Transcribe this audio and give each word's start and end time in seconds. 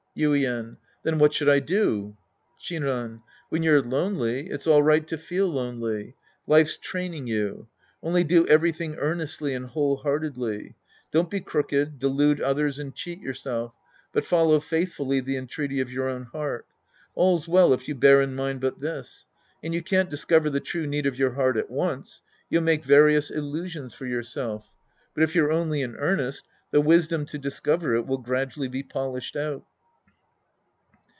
Yuien. 0.17 0.75
Then 1.03 1.19
what 1.19 1.33
should 1.33 1.47
I 1.47 1.59
do? 1.61 2.17
Shinran. 2.61 3.21
When 3.47 3.63
you're 3.63 3.81
lonely, 3.81 4.47
it's 4.49 4.67
all 4.67 4.83
right 4.83 5.07
to 5.07 5.17
feel 5.17 5.47
lonely. 5.47 6.15
Life's 6.45 6.77
training 6.77 7.27
you. 7.27 7.69
Only 8.03 8.25
do 8.25 8.45
everything 8.47 8.97
earnestly 8.97 9.53
and 9.53 9.63
A\'hole 9.67 10.03
heartedIy. 10.03 10.73
Don't 11.13 11.29
be 11.29 11.39
crooked, 11.39 11.97
delude 11.97 12.41
others 12.41 12.77
and 12.77 12.93
cheat 12.93 13.21
yourself, 13.21 13.71
but 14.11 14.25
follow 14.25 14.59
faithfully 14.59 15.21
the 15.21 15.37
entreaty 15.37 15.79
of 15.79 15.89
your 15.93 16.09
own 16.09 16.23
heart. 16.25 16.65
All's 17.15 17.47
well 17.47 17.71
if 17.71 17.87
you 17.87 17.95
bear 17.95 18.21
in 18.21 18.35
mind 18.35 18.59
but 18.59 18.81
this. 18.81 19.27
And 19.63 19.73
you 19.73 19.81
can't 19.81 20.09
discover 20.09 20.49
the 20.49 20.59
true 20.59 20.83
used 20.85 21.05
of 21.05 21.17
your 21.17 21.35
heart 21.35 21.55
at 21.55 21.69
once. 21.71 22.21
You'll 22.49 22.63
make 22.63 22.83
various 22.83 23.29
illusions 23.31 23.93
for 23.93 24.05
j^ourself. 24.05 24.65
But 25.13 25.23
if 25.23 25.35
you're 25.35 25.53
only 25.53 25.81
in 25.81 25.95
earnest, 25.95 26.43
the 26.71 26.81
wisdom 26.81 27.25
to 27.27 27.37
discover 27.37 27.95
it 27.95 28.05
will 28.05 28.17
gradually 28.17 28.67
be 28.67 28.83
polished 28.83 29.37
out. 29.37 29.63